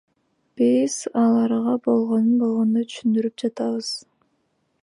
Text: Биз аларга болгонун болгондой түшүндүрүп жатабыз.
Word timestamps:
Биз 0.61 0.95
аларга 1.25 1.75
болгонун 1.89 2.33
болгондой 2.47 2.89
түшүндүрүп 2.89 3.39
жатабыз. 3.45 3.95